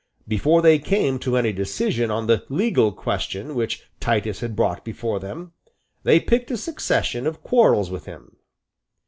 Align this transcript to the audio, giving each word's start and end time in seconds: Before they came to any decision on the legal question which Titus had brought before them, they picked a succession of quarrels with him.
Before 0.27 0.63
they 0.63 0.79
came 0.79 1.19
to 1.19 1.37
any 1.37 1.51
decision 1.51 2.09
on 2.09 2.25
the 2.25 2.43
legal 2.49 2.91
question 2.91 3.53
which 3.53 3.83
Titus 3.99 4.39
had 4.39 4.55
brought 4.55 4.83
before 4.83 5.19
them, 5.19 5.53
they 6.01 6.19
picked 6.19 6.49
a 6.49 6.57
succession 6.57 7.27
of 7.27 7.43
quarrels 7.43 7.91
with 7.91 8.05
him. 8.05 8.37